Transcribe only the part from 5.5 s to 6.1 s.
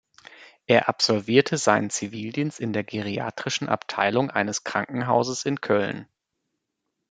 Köln.